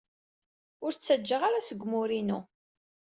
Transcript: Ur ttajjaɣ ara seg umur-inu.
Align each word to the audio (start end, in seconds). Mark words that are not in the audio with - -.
Ur 0.85 0.91
ttajjaɣ 0.93 1.41
ara 1.47 1.67
seg 1.67 1.79
umur-inu. 1.85 2.39